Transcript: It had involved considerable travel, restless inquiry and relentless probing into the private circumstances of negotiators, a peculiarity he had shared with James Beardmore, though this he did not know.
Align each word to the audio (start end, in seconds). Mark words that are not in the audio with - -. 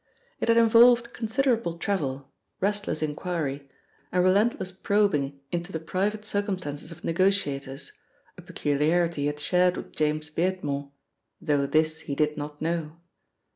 It 0.39 0.47
had 0.47 0.57
involved 0.57 1.13
considerable 1.13 1.77
travel, 1.77 2.33
restless 2.59 3.03
inquiry 3.03 3.69
and 4.11 4.23
relentless 4.23 4.71
probing 4.71 5.39
into 5.51 5.71
the 5.71 5.79
private 5.79 6.25
circumstances 6.25 6.91
of 6.91 7.03
negotiators, 7.03 7.91
a 8.35 8.41
peculiarity 8.41 9.21
he 9.21 9.27
had 9.27 9.39
shared 9.39 9.77
with 9.77 9.95
James 9.95 10.31
Beardmore, 10.31 10.91
though 11.39 11.67
this 11.67 11.99
he 11.99 12.15
did 12.15 12.35
not 12.35 12.63
know. 12.63 12.97